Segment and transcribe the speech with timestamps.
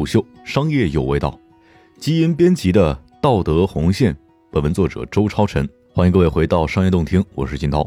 [0.00, 1.38] 虎嗅商业有味道，
[1.98, 4.16] 基因编辑的道德红线。
[4.50, 7.86] 本文作者周超晨，欢迎各位回到商业洞听，我是金涛。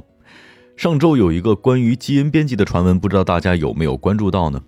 [0.78, 4.62] 上周有一个关于基因编辑的传闻，不知道大家有没有关注到呢？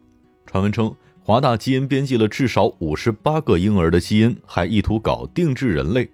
[0.48, 6.10] 传闻称，华大基因编辑了至少五十八个婴儿的基因，还意图搞定制人类。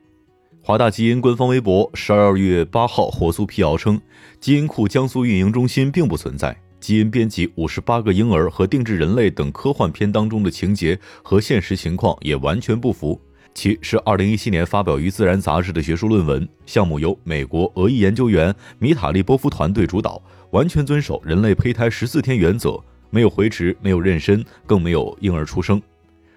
[0.62, 4.02] 华大基因官方微博十二月八号火速辟谣称，
[4.42, 6.54] 基因库江苏运营中心并不存在。
[6.82, 13.22] 基因编辑五十八个婴儿和定制人类等科幻片当中的情节和现实情况也完全不符。
[13.54, 20.22] 其是二零一七年发表于《自然》杂志的学术论文，项目由美国俄裔研究员米塔利波夫团队主导，
[20.52, 25.82] 完全遵守人类胚胎十四天原则，没有回殖，没有妊娠，更没有婴儿出生。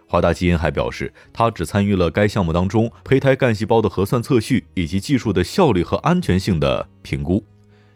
[0.06, 7.42] 华大基因还表示，他只参与了该项目当中胚胎干细胞的核算测序以及技术的效率和安全性的评估。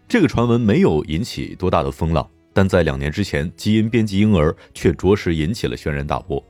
[0.09, 2.27] 这个传闻没有引起多大的风浪。
[2.59, 6.45] 但在两年之前，基因编辑婴儿却着实引起了轩然大波。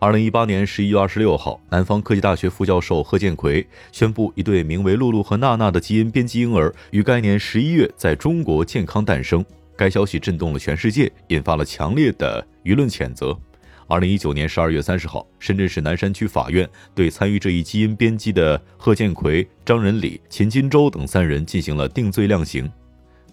[0.00, 9.44] 二零一八年十一月二十六号，南方科技大学副教授贺建奎宣布，一对名为露露和娜娜的基因编辑婴儿于该年十一月在中国健康诞生。
[9.76, 13.38] 该消息震动了全世界，引发了强烈的舆论谴责。
[13.86, 22.68] 二零一九年十二月三十号，深圳市南山区法院对参与这一基因编辑的贺建奎、张仁礼、秦金洲等三人进行了定罪量刑。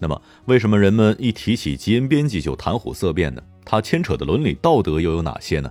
[0.02, 3.40] 那么，为什么人们一提起基因编辑就谈虎色变呢？
[3.64, 5.70] 它牵扯的伦理道德又有哪些呢？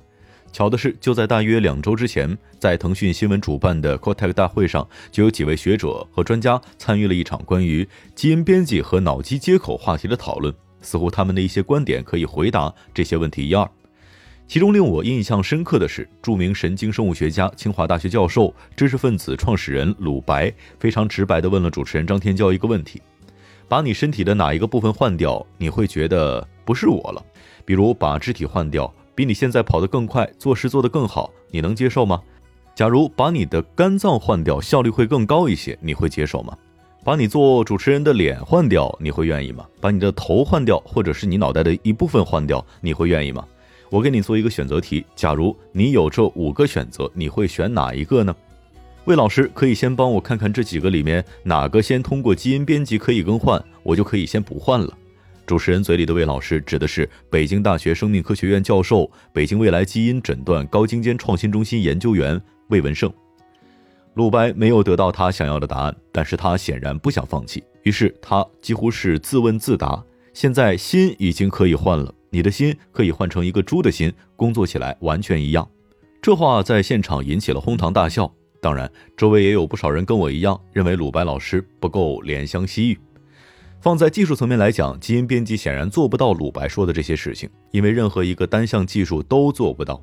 [0.53, 10.53] 巧的是，就在大约两周之前，在腾讯新闻主办的 c o t e c 大会上，就有几位学者和专家参与了一场关于基因编辑和脑机接口话题的讨论。
[10.81, 13.69] 似乎他们的一些观点可以回答这些问题一二。
[14.47, 23.01] 其中令我印象深刻的是，著名神经生物学家、清华大学教授、知识分子创始人鲁白非常直白地问了主持人张天骄一个问题。
[23.71, 27.23] 把你身体的哪一个部分换掉，你会觉得不是我了？
[27.63, 32.21] 比如把肢体换掉，比你现在跑得更快，做事做得更好，你能接受吗？
[32.75, 36.53] 假如把你的肝脏换掉，效率会更高一些，你会接受吗？
[37.05, 39.65] 把你做主持人的脸换掉，你会愿意吗？
[39.79, 43.47] 把你的头换掉，或者是你脑袋的一部分换掉，你会愿意吗？
[43.89, 48.35] 我给你做一个选择题，假如你有这五个选择，你会选哪一个呢？
[49.05, 54.95] 魏老师可以先帮我看看这几个里面哪个先通过基因编辑可以更换，我就可以先不换了。
[55.47, 63.11] 主持人嘴里的魏老师指的是北京大学生命科学院教授、北京未来基因诊断高精尖创新中心研究员魏文胜。
[64.13, 70.01] 鲁白没有得到他想要的答案，但是他显然不想放弃，于是他几乎是自问自答：
[70.31, 75.67] 现在心已经可以换了，你的心可以换成一个猪的心，工作起来完全一样。
[76.21, 78.31] 这话在现场引起了哄堂大笑。
[78.61, 82.99] 当然，周围也有不少人跟我一样，认为鲁白老师不够怜香惜玉。
[83.81, 89.99] 放在技术层面来讲，基因编辑显然做不到鲁白说的这些事情，因为任何一个单项技术都做不到。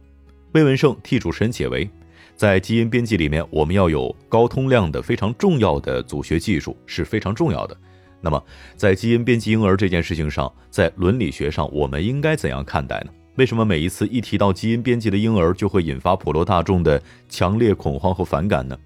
[0.54, 1.88] 魏文胜替主持人解围，
[2.34, 7.76] 在基因编辑里面，我们要有高通量的非常重要的组学技术是非常重要的。
[8.20, 8.44] 那么，
[8.74, 13.12] 在基因编辑婴儿这件事情上，在伦理学上，我们应该怎样看待呢？
[13.38, 18.76] 为什么每一次一提到基因编辑的婴儿，就会引发普罗大众的强烈恐慌和反感呢？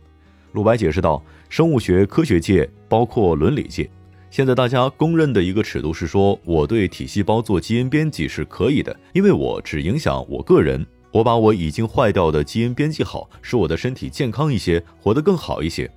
[0.52, 3.88] 鲁白解释道：“生物学科学界包括伦理界，
[4.30, 15.90] 现在大家公认的一个尺度是说，我对体细胞做基因编辑是可以的，因为我只影响我个人，我把我已经坏掉的基因编辑好，使我的身体健康一些，活得更好一些。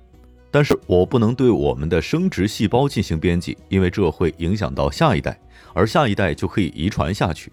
[0.50, 5.38] 但是我不能对我们的生殖细胞进行编辑，因为这会影响到下一代，
[5.74, 7.52] 而下一代就可以遗传下去。”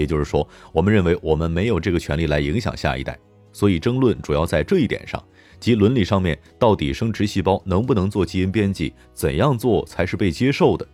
[0.00, 3.18] 也就是说，我们认为我们没有这个权利来影响下一代，
[3.52, 5.22] 所以争论主要在这一点上，
[5.60, 10.88] 即伦理上面到底生殖细胞能不能做基因编辑，怎样做才是被接受的。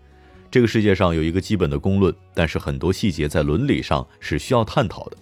[0.51, 5.17] 这个世界上有一个基本的公论，但是很多细节在伦理上是需要探讨的。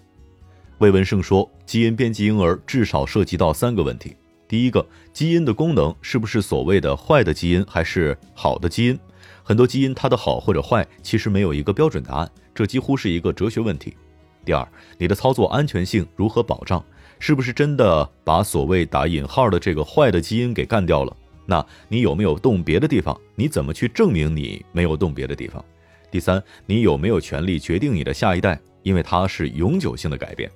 [0.79, 4.17] 魏文胜说，基因编辑婴儿至少涉及到三个问题：
[4.49, 8.99] 第一个，基因的功能是不是所谓的坏的基因还是好的基因？
[9.45, 12.31] 很多基因它的好或者坏其实没有一个标准答案。
[12.55, 13.97] 这几乎是一个哲学问题。
[14.45, 14.67] 第二，
[14.99, 16.83] 你的操作安全性如何保障？
[17.19, 21.17] 是不是真的把所谓打引号的这个坏的基因给干掉了？
[21.47, 23.19] 那你有没有动别的地方？
[23.35, 25.65] 你怎么去证明你没有动别的地方？
[26.11, 28.59] 第三，你有没有权利决定你的下一代？
[28.83, 30.51] 因为它是永久性的改变。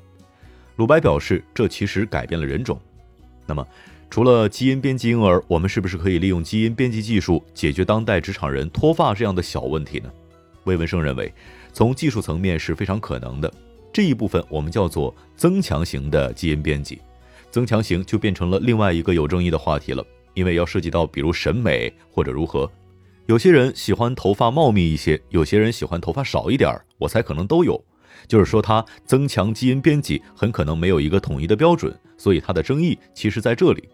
[0.77, 2.81] 鲁白表示，这其实改变了人种。
[3.47, 3.67] 那么，
[4.11, 10.11] 除了基因编辑婴儿，我们是不是可以利用基因编辑技术解决当代职场人脱发这样的小问题呢？
[10.65, 11.33] 魏文生认为。
[11.71, 13.53] 从技术层面是非常可能的，
[13.93, 16.99] 这一部分我们叫做增强型的基因编辑。
[17.53, 22.69] 增强型就变成了另外一个有争议的话题了，因为要涉及到比如审美或者如何。
[23.27, 27.81] 有些人喜欢头发茂密一些，有些人喜欢头发少一点儿，我猜可能都有。
[28.27, 33.89] 就是说它增强基因编辑很可能没有一个统一的标准，所以它的争议其实在这里。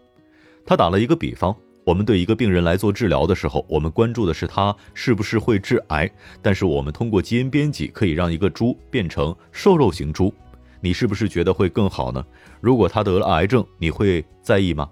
[0.65, 6.09] 他打了一个比方，我们对一个病人来做治疗的时候，我们关注的是他是不是会致癌，
[6.41, 10.33] 但是我们通过基因编辑可以让一个猪变成瘦肉型猪，
[10.81, 12.25] 你是不是觉得会更好呢？
[12.59, 14.89] 如果他得了癌症，你会在意吗？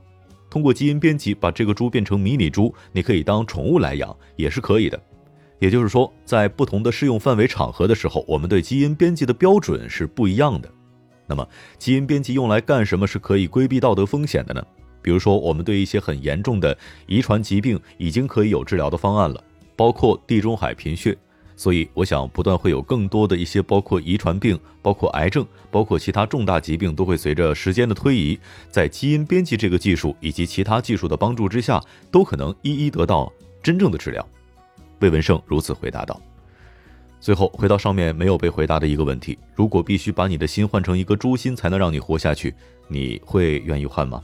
[0.50, 5.02] 通过基因编辑把这个猪变成迷你猪，你可以当宠物来养，也是可以的。
[5.58, 10.70] 也就是说，在不同的适用范围场合的时候，我们对基因编辑的标准是不一样的。
[11.26, 11.48] 那么，
[11.80, 14.64] 基因编辑用来干什么是可以规避道德风险的呢？
[15.04, 19.44] 比如说，我们对一些很严重的遗传疾病已经可以有治疗的方案了，
[19.76, 21.16] 包括地中海贫血。
[21.56, 28.40] 所以，我想不断会有更多的一些包括遗传病、包括癌症、包括其他重大疾病，都会随着时间的推移，
[28.72, 31.80] 在基因编辑这个技术以及其他技术的帮助之下，
[32.10, 34.28] 都可能一一得到真正的治疗。
[35.00, 36.20] 魏文胜如此回答道。
[37.22, 42.54] 最后，回到上面没有被回答的一个问题：如果必须把你的心换成一个猪心才能让你活下去，
[42.88, 44.22] 你会愿意换吗？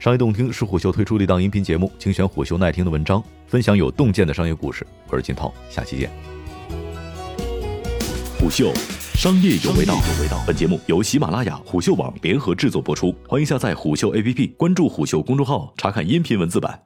[0.00, 4.86] 商业洞听是虎嗅推出的一档音频节目，精选虎嗅耐听的文章，分享有洞见的商业故事。
[5.10, 6.10] 我是金涛，下期见。
[8.38, 8.72] 虎嗅，
[9.12, 9.98] 商业有味道。
[10.46, 16.78] 本节目由喜马拉雅、虎嗅网联合制作播出，欢迎下载虎嗅 APP，关注虎嗅公众号，查看音频文字版。